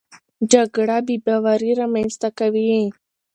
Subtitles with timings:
[0.51, 2.71] جګړه بېباوري رامنځته کوي.